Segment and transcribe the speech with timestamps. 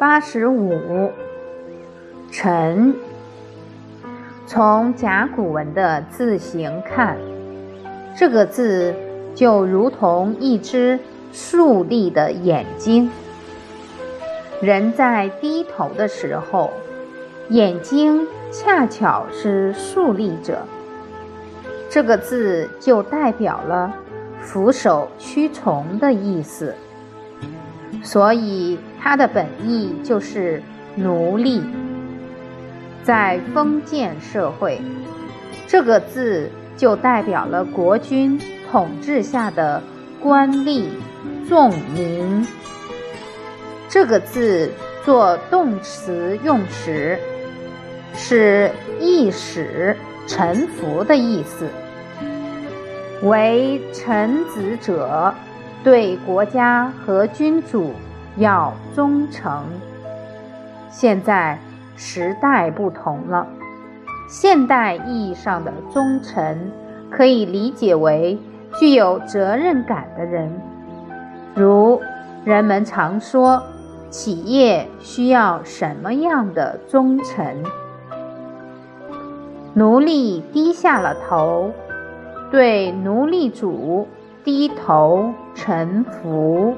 [0.00, 1.10] 八十五，
[2.32, 2.94] 臣。
[4.46, 7.18] 从甲骨文的字形看，
[8.16, 8.94] 这个字
[9.34, 10.98] 就如同一只
[11.34, 13.10] 竖立的眼睛。
[14.62, 16.72] 人在低头的时候，
[17.50, 20.62] 眼睛恰巧是竖立着。
[21.90, 23.94] 这个字就代表了
[24.40, 26.74] 俯首屈从的意思，
[28.02, 30.62] 所以它的本意就是
[30.96, 31.62] 奴隶。
[33.02, 34.80] 在封建社会，
[35.66, 38.40] 这个字就代表了国君
[38.70, 39.82] 统治下的
[40.22, 40.84] 官吏、
[41.48, 42.46] 众民。
[43.88, 44.70] 这个字
[45.04, 47.18] 做动词用时，
[48.14, 48.70] 是
[49.00, 51.66] 意使臣服的意思。
[53.22, 55.34] 为臣子者，
[55.84, 57.92] 对国家和君主
[58.36, 59.64] 要忠诚。
[60.90, 61.58] 现在。
[62.02, 63.46] 时代不同了，
[64.26, 66.72] 现代意义上的忠臣
[67.10, 68.38] 可以理解为
[68.78, 70.50] 具有责任感的人，
[71.54, 72.00] 如
[72.42, 73.62] 人们常说，
[74.08, 77.62] 企业需要什么样的忠臣？
[79.74, 81.70] 奴隶低下了头，
[82.50, 84.08] 对奴隶主
[84.44, 86.76] 低头沉浮。